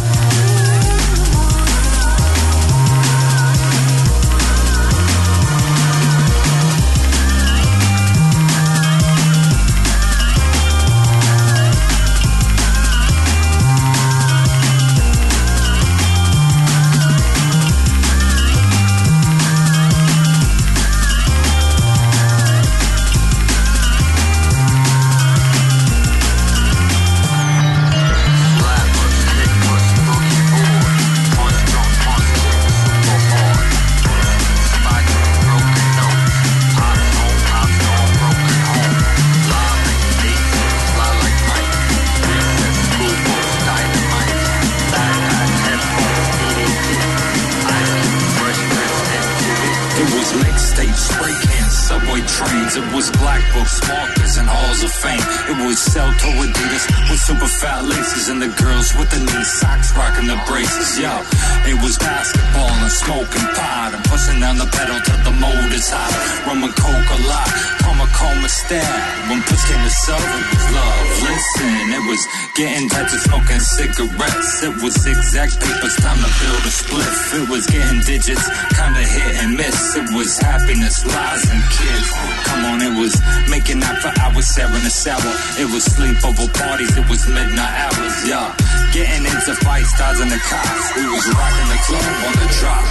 was 72.08 72.22
getting 72.54 72.88
touchy, 72.88 73.18
smoking 73.18 73.60
cigarettes. 73.60 74.62
It 74.62 74.74
was 74.82 74.94
zigzag 74.94 75.50
papers, 75.60 75.96
time 75.96 76.18
to 76.18 76.30
build 76.40 76.62
a 76.64 76.72
spliff. 76.72 77.16
It 77.34 77.48
was 77.50 77.66
getting 77.66 78.00
digits, 78.00 78.46
kinda 78.78 79.02
hit 79.02 79.32
and 79.42 79.56
miss. 79.56 79.96
It 79.96 80.08
was 80.16 80.38
happiness, 80.38 81.04
lies, 81.04 81.44
and 81.50 81.62
kids. 81.76 82.08
Come 82.44 82.64
on, 82.64 82.82
it 82.82 82.94
was 82.98 83.14
making 83.50 83.82
out 83.82 83.98
for 83.98 84.12
hours, 84.20 84.46
sharing 84.54 84.84
a 84.84 84.90
shower. 84.90 85.34
It 85.58 85.68
was 85.72 85.84
sleepover 85.84 86.48
parties, 86.54 86.96
it 86.96 87.06
was 87.08 87.26
midnight 87.26 87.74
hours, 87.84 88.16
yeah. 88.28 88.54
Getting 88.92 89.24
into 89.26 89.54
fights, 89.64 89.92
dodging 89.98 90.28
the 90.28 90.40
cops. 90.50 90.86
We 90.96 91.04
was 91.06 91.26
rocking 91.28 91.68
the 91.72 91.78
club 91.86 92.14
on 92.26 92.34
the 92.40 92.48
drop. 92.58 92.84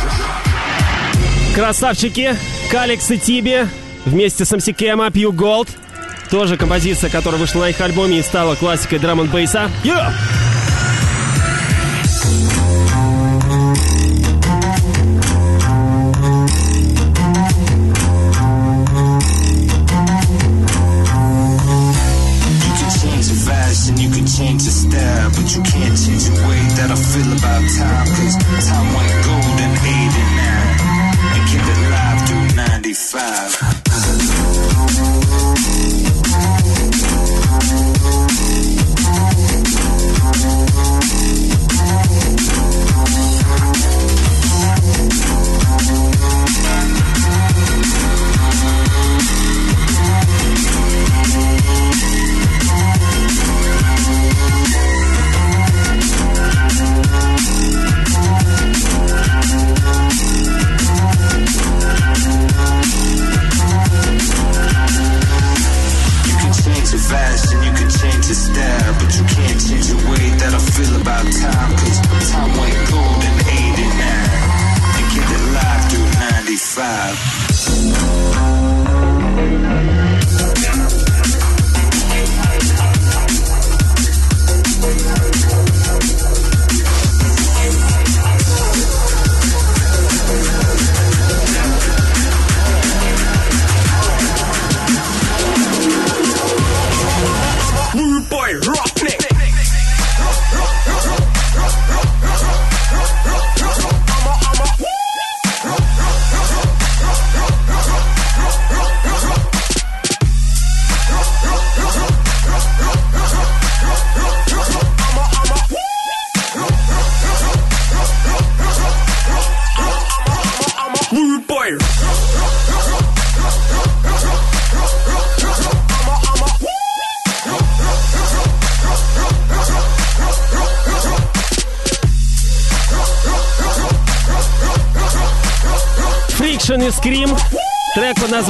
Красавчики, 1.55 2.35
Калекс 2.71 3.11
и 3.11 3.17
Тиби 3.19 3.67
вместе 4.05 4.43
с 4.43 4.51
MC 4.51 4.73
Кэма 4.73 5.11
Пью 5.11 5.31
Голд. 5.31 5.69
Тоже 6.30 6.56
композиция, 6.56 7.10
которая 7.10 7.40
вышла 7.40 7.60
на 7.60 7.70
их 7.70 7.80
альбоме 7.80 8.18
и 8.18 8.22
стала 8.22 8.54
классикой 8.54 8.98
драм 8.98 9.20
н 9.20 9.28
бейса. 9.28 9.70
Yeah! 9.82 10.12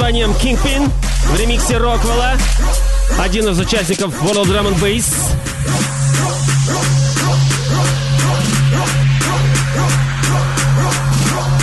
Названием 0.08 0.30
Kingpin 0.30 0.90
в 1.24 1.38
ремиксе 1.38 1.76
Роквелла. 1.76 2.32
Один 3.18 3.46
из 3.48 3.58
участников 3.58 4.14
World 4.22 4.46
Drum 4.46 4.72
and 4.72 4.80
Bass. 4.80 5.04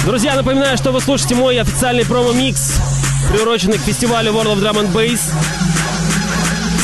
Друзья, 0.05 0.35
напоминаю, 0.35 0.77
что 0.77 0.91
вы 0.91 1.01
слушаете 1.01 1.33
мой 1.33 1.59
официальный 1.59 2.05
промо-микс, 2.05 2.73
приуроченный 3.31 3.79
к 3.79 3.81
фестивалю 3.81 4.31
World 4.31 4.53
of 4.53 4.61
Drum 4.61 4.83
and 4.83 4.93
Bass. 4.93 5.21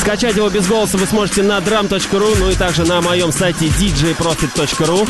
Скачать 0.00 0.34
его 0.34 0.50
без 0.50 0.66
голоса 0.66 0.98
вы 0.98 1.06
сможете 1.06 1.44
на 1.44 1.58
drum.ru, 1.58 2.36
ну 2.40 2.50
и 2.50 2.56
также 2.56 2.84
на 2.84 3.00
моем 3.00 3.30
сайте 3.30 3.66
djprofit.ru. 3.66 5.08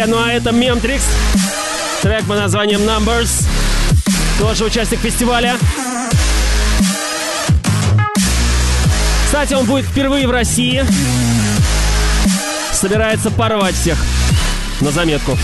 Е, 0.00 0.06
ну 0.06 0.16
а 0.16 0.32
это 0.32 0.50
Мемтрикс. 0.50 1.04
Трек 2.00 2.24
под 2.24 2.38
названием 2.38 2.80
Numbers. 2.80 3.46
Тоже 4.38 4.64
участник 4.64 4.98
фестиваля. 5.00 5.58
Кстати, 9.26 9.52
он 9.52 9.66
будет 9.66 9.84
впервые 9.84 10.26
в 10.26 10.30
России. 10.30 10.86
Собирается 12.72 13.30
порвать 13.30 13.74
всех. 13.74 13.98
На 14.80 14.90
заметку. 14.90 15.36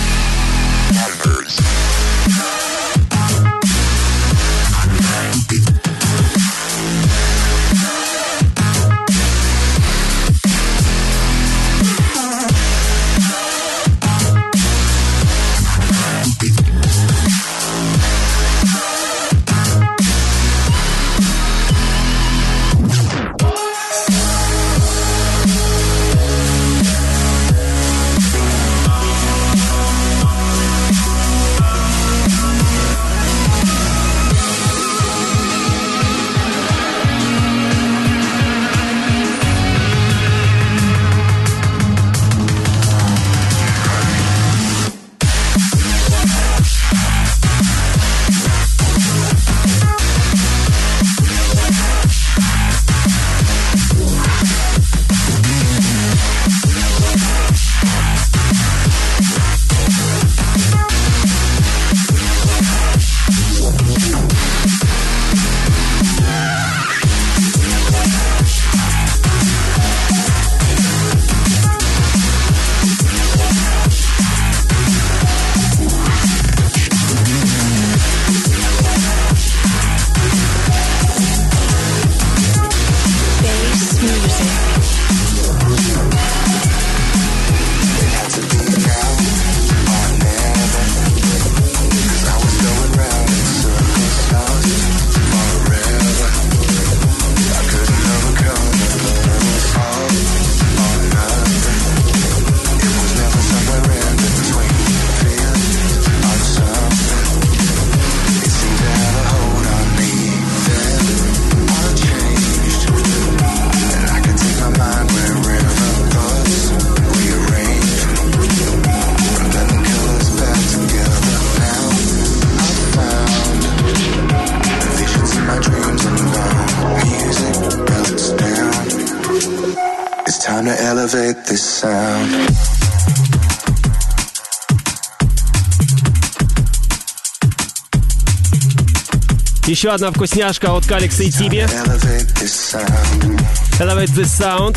Еще 139.87 139.95
одна 139.95 140.11
вкусняшка 140.11 140.75
от 140.75 140.85
Каликса 140.85 141.23
и 141.23 141.31
Тиби. 141.31 141.59
Elevate 141.59 142.27
this 142.41 142.75
sound. 142.75 143.41
Elevate 143.79 144.11
this 144.17 144.25
sound. 144.25 144.77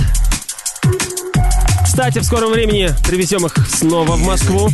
Кстати, 1.83 2.19
в 2.19 2.25
скором 2.25 2.51
времени 2.51 2.93
привезем 3.07 3.43
их 3.43 3.55
снова 3.73 4.11
в 4.11 4.19
Москву. 4.19 4.69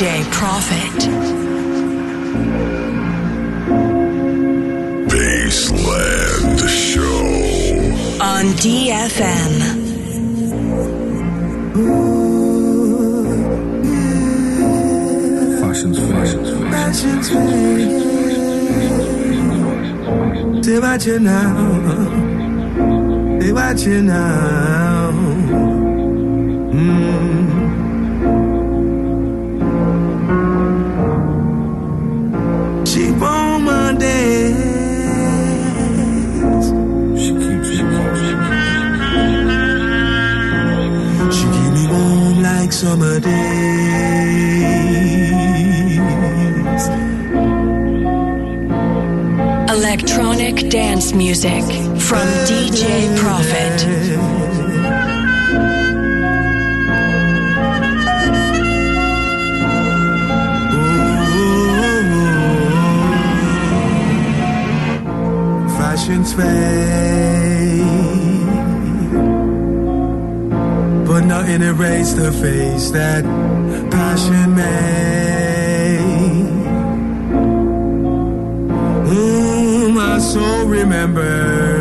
DJ 0.00 0.24
Profit. 0.32 0.98
Baseland 5.10 6.60
Show. 6.66 7.26
On 8.24 8.46
DFM. 8.62 9.54
Fashion's 15.60 15.98
fashions, 16.72 17.28
They 20.64 20.78
watch 20.80 21.04
you 21.04 21.20
now. 21.20 23.38
They 23.38 23.52
watch 23.52 23.82
you 23.82 24.00
now. 24.00 25.79
Summer 42.90 43.20
days. 43.20 43.30
Electronic 49.76 50.68
dance 50.70 51.12
music 51.12 51.62
from 52.06 52.26
DJ 52.48 53.16
Profit. 53.16 53.76
Fashion's 65.78 66.32
fade, 66.34 67.39
and 71.50 71.64
erase 71.64 72.12
the 72.12 72.30
face 72.30 72.90
that 72.92 73.24
passion 73.90 74.54
made. 74.54 75.98
Ooh, 79.12 79.90
my 79.90 80.18
soul 80.20 80.66
remembers. 80.66 81.79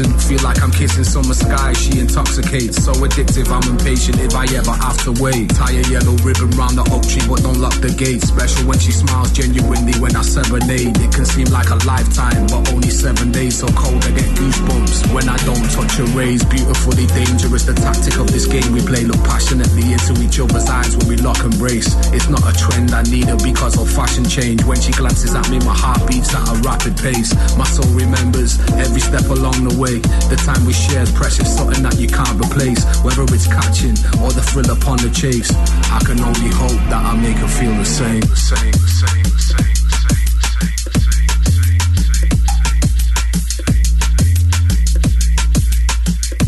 Feel 0.00 0.40
like 0.42 0.62
I'm 0.62 0.70
kissing 0.70 1.04
summer 1.04 1.34
sky. 1.34 1.72
She 1.74 2.00
intoxicates. 2.00 2.84
So 2.84 2.92
addictive, 3.04 3.52
I'm 3.52 3.64
impatient 3.68 4.18
if 4.20 4.34
I 4.34 4.48
ever 4.56 4.72
have 4.72 4.96
to 5.04 5.12
wait. 5.20 5.50
Tie 5.50 5.76
a 5.76 5.84
yellow 5.92 6.16
ribbon 6.24 6.50
round 6.56 6.80
the 6.80 6.86
oak 6.88 7.04
tree, 7.04 7.20
but 7.28 7.42
don't 7.42 7.60
lock 7.60 7.76
the 7.84 7.92
gate. 7.92 8.22
Special 8.22 8.64
when 8.66 8.78
she 8.78 8.92
smiles 8.92 9.32
genuinely 9.32 9.92
when 10.00 10.16
I 10.16 10.22
serenade. 10.22 10.96
It 10.96 11.12
can 11.12 11.26
seem 11.26 11.48
like 11.52 11.68
a 11.68 11.76
lifetime, 11.84 12.48
but 12.48 12.72
only 12.72 12.88
seven 12.88 13.32
days. 13.32 13.60
So 13.60 13.68
cold, 13.76 14.00
I 14.04 14.10
get 14.16 14.30
goosebumps 14.40 15.12
when 15.12 15.28
I 15.28 15.36
don't 15.44 15.68
touch 15.68 15.92
her 16.00 16.08
rays. 16.16 16.44
Beautifully 16.44 17.06
dangerous, 17.12 17.68
the 17.68 17.74
tactic 17.74 18.16
of 18.16 18.32
this 18.32 18.46
game 18.46 18.72
we 18.72 18.80
play. 18.80 19.04
Look 19.04 19.20
passionately 19.28 19.92
into 19.92 20.16
each 20.24 20.40
other's 20.40 20.70
eyes 20.70 20.96
when 20.96 21.08
we 21.08 21.16
lock 21.20 21.44
and 21.44 21.52
brace. 21.60 21.92
It's 22.16 22.28
not 22.32 22.40
a 22.48 22.56
trend, 22.56 22.96
I 22.96 23.02
need 23.04 23.28
her 23.28 23.36
because 23.36 23.76
of 23.76 23.90
fashion 23.90 24.24
change. 24.24 24.64
When 24.64 24.80
she 24.80 24.92
glances 24.92 25.34
at 25.34 25.50
me, 25.50 25.58
my 25.60 25.76
heart 25.76 26.08
beats 26.08 26.32
at 26.32 26.48
a 26.48 26.56
rapid 26.64 26.96
pace. 26.96 27.36
My 27.58 27.68
soul 27.68 27.90
remembers 27.92 28.56
every 28.80 29.00
step 29.00 29.28
along 29.28 29.68
the 29.68 29.76
way. 29.76 29.89
away. 29.90 30.00
The 30.28 30.36
time 30.36 30.64
we 30.66 30.72
share 30.72 31.02
is 31.02 31.12
precious, 31.12 31.56
something 31.56 31.82
that 31.82 31.98
you 31.98 32.08
can't 32.08 32.38
replace. 32.40 32.84
Whether 33.02 33.22
it's 33.34 33.46
catching 33.46 33.96
or 34.22 34.30
the 34.32 34.42
thrill 34.42 34.70
upon 34.70 34.98
the 34.98 35.10
chase, 35.10 35.50
I 35.90 36.00
can 36.04 36.20
only 36.20 36.50
hope 36.50 36.80
that 36.90 37.02
I 37.04 37.16
make 37.16 37.36
her 37.38 37.48
feel 37.48 37.74
the 37.74 37.84
same. 37.84 38.20
The 38.20 38.36
same, 38.36 38.72
the 38.72 38.88
same, 38.88 39.22
the 39.22 39.38
same. 39.38 39.66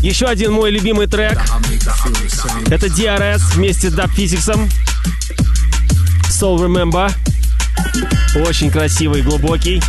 Еще 0.01 0.25
один 0.25 0.51
мой 0.51 0.69
любимый 0.69 1.07
трек. 1.07 1.39
Это 2.69 2.87
DRS 2.87 3.41
вместе 3.55 3.89
с 3.89 3.93
Dub 3.93 4.11
Physics. 4.13 4.69
Soul 6.29 6.59
Remember. 6.59 7.09
Очень 8.45 8.69
красивый, 8.69 9.21
глубокий. 9.21 9.81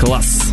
Класс. 0.00 0.43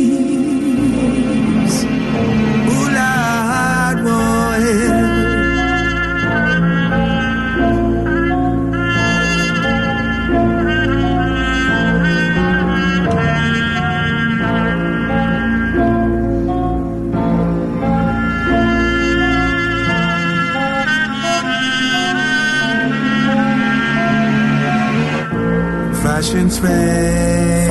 Fashions 26.32 26.58
fade. 26.58 27.68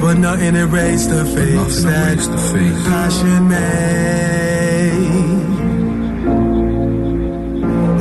But 0.00 0.18
nothing 0.18 0.56
erased 0.56 1.10
the 1.10 1.24
face 1.24 1.82
that 1.84 2.12
erased 2.12 2.30
the 2.30 2.38
face. 2.38 2.86
passion 2.86 3.48
made. 3.48 4.92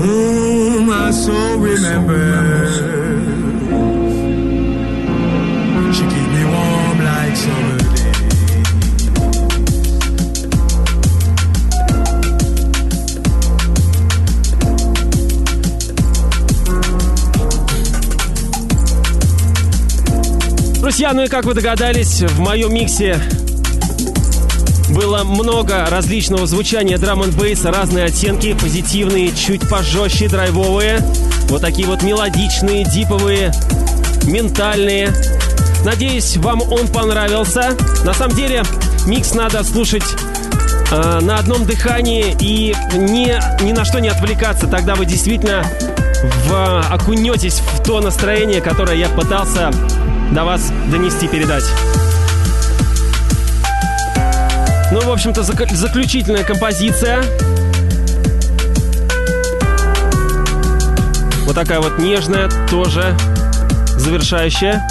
Mm, 0.04 0.86
my 0.88 1.12
soul 1.12 1.58
remembers. 1.60 3.01
Друзья, 20.92 21.14
ну 21.14 21.24
и 21.24 21.28
как 21.30 21.46
вы 21.46 21.54
догадались, 21.54 22.20
в 22.22 22.40
моем 22.42 22.74
миксе 22.74 23.18
было 24.90 25.24
много 25.24 25.86
различного 25.90 26.46
звучания 26.46 26.98
драм 26.98 27.24
н 27.24 27.32
бейса, 27.32 27.72
разные 27.72 28.04
оттенки, 28.04 28.54
позитивные, 28.54 29.34
чуть 29.34 29.70
пожестче, 29.70 30.28
драйвовые, 30.28 31.00
вот 31.48 31.62
такие 31.62 31.88
вот 31.88 32.04
мелодичные, 32.04 32.84
диповые, 32.84 33.54
ментальные. 34.26 35.14
Надеюсь, 35.86 36.36
вам 36.36 36.62
он 36.62 36.90
понравился. 36.90 37.78
На 38.04 38.14
самом 38.14 38.36
деле, 38.36 38.64
микс 39.08 39.34
надо 39.34 39.64
слушать 39.64 40.04
э, 40.92 41.20
на 41.22 41.38
одном 41.38 41.66
дыхании 41.66 42.36
и 42.38 42.76
не, 42.98 43.40
ни 43.64 43.72
на 43.72 43.86
что 43.86 44.00
не 44.00 44.10
отвлекаться. 44.10 44.68
Тогда 44.68 44.96
вы 44.96 45.06
действительно 45.06 45.66
в, 46.50 46.86
окунетесь 46.92 47.62
в 47.76 47.82
то 47.82 48.02
настроение, 48.02 48.60
которое 48.60 48.98
я 48.98 49.08
пытался 49.08 49.72
до 50.32 50.46
вас 50.46 50.72
донести, 50.90 51.28
передать. 51.28 51.64
Ну, 54.92 55.02
в 55.02 55.12
общем-то, 55.12 55.42
зак- 55.42 55.74
заключительная 55.74 56.44
композиция. 56.44 57.24
Вот 61.46 61.56
такая 61.56 61.80
вот 61.80 61.98
нежная, 62.00 62.50
тоже 62.70 63.16
завершающая. 63.98 64.82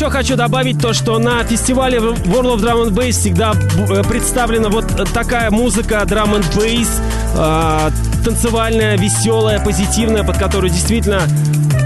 Еще 0.00 0.08
хочу 0.08 0.34
добавить 0.34 0.80
то, 0.80 0.94
что 0.94 1.18
на 1.18 1.44
фестивале 1.44 1.98
World 1.98 2.56
of 2.56 2.60
Drum 2.60 2.86
and 2.86 2.90
Bass 2.92 3.10
всегда 3.10 3.52
э, 3.52 4.02
представлена 4.02 4.70
вот 4.70 4.86
такая 5.12 5.50
музыка 5.50 5.96
Drum 6.06 6.40
and 6.40 6.56
Bass, 6.56 6.88
э, 7.34 8.24
танцевальная, 8.24 8.96
веселая, 8.96 9.62
позитивная, 9.62 10.24
под 10.24 10.38
которую 10.38 10.70
действительно 10.70 11.20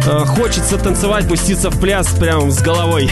э, 0.07 0.19
хочется 0.27 0.79
танцевать, 0.79 1.27
пуститься 1.27 1.71
в 1.71 1.81
пляс 1.81 2.07
прям 2.15 2.53
с 2.53 2.63
головой. 2.63 3.11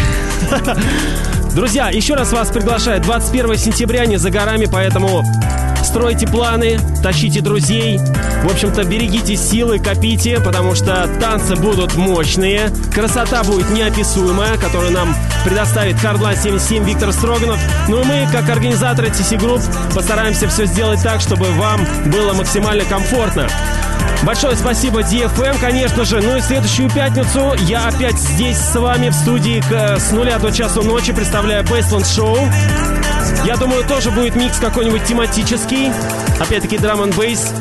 Друзья, 1.57 1.89
еще 1.89 2.15
раз 2.15 2.31
вас 2.31 2.51
приглашаю. 2.51 3.03
21 3.03 3.57
сентября 3.57 4.07
не 4.07 4.19
за 4.19 4.31
горами, 4.31 4.69
поэтому 4.71 5.25
стройте 5.93 6.26
планы, 6.26 6.78
тащите 7.03 7.43
друзей. 7.43 7.99
В 8.45 8.51
общем-то, 8.51 8.82
берегите 8.84 9.36
силы, 9.36 9.78
копите, 9.78 10.40
потому 10.40 10.74
что 10.74 11.07
танцы 11.20 11.55
будут 11.55 11.97
мощные. 11.97 12.70
Красота 12.95 13.43
будет 13.45 13.68
неописуемая, 13.68 14.57
которую 14.57 14.93
нам 14.93 15.14
предоставит 15.45 15.97
Хардline 15.97 16.43
77 16.43 16.82
Виктор 16.84 17.12
Строганов. 17.12 17.59
Ну 17.88 18.01
и 18.01 18.05
мы, 18.05 18.26
как 18.32 18.49
организаторы 18.49 19.09
TC 19.09 19.38
Group, 19.38 19.61
постараемся 19.95 20.49
все 20.49 20.64
сделать 20.64 21.03
так, 21.03 21.20
чтобы 21.20 21.45
вам 21.53 21.86
было 22.07 22.32
максимально 22.32 22.84
комфортно. 22.86 23.47
Большое 24.22 24.57
спасибо 24.57 25.01
DFM, 25.01 25.61
конечно 25.61 26.07
же. 26.07 26.22
Ну 26.22 26.36
и 26.38 26.40
следующую 26.40 26.88
пятницу 26.90 27.53
я 27.66 27.88
опять 27.88 28.16
здесь 28.18 28.57
с 28.57 28.74
вами 28.76 29.11
в 29.11 29.14
студии 29.14 29.61
к- 29.68 29.99
с 30.01 30.11
нуля 30.12 30.38
до 30.38 30.51
часу 30.53 30.82
ночи 30.82 31.12
представляю 31.12 31.64
Baseland 31.64 32.05
Show. 32.05 33.02
Я 33.45 33.57
думаю, 33.57 33.85
тоже 33.87 34.11
будет 34.11 34.37
микс 34.37 34.59
какой-нибудь 34.59 35.05
тематический. 35.05 35.91
Опять-таки 36.41 36.78
драм 36.78 37.03
н 37.03 37.11
бейс 37.11 37.53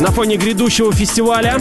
на 0.00 0.10
фоне 0.10 0.36
грядущего 0.36 0.92
фестиваля. 0.92 1.58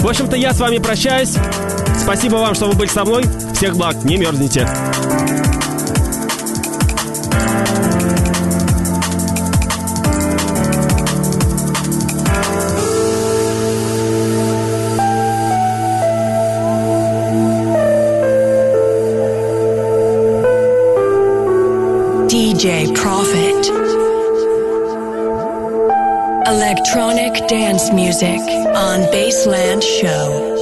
В 0.00 0.08
общем-то, 0.08 0.36
я 0.36 0.52
с 0.52 0.60
вами 0.60 0.78
прощаюсь. 0.78 1.34
Спасибо 2.00 2.36
вам, 2.36 2.54
что 2.54 2.66
вы 2.66 2.74
были 2.74 2.88
со 2.88 3.04
мной. 3.04 3.24
Всех 3.54 3.76
благ, 3.76 3.96
не 4.04 4.16
мерзните. 4.16 4.68
Electronic 26.46 27.48
dance 27.48 27.90
music 27.90 28.38
on 28.38 29.00
Baseland 29.10 29.82
Show. 29.82 30.55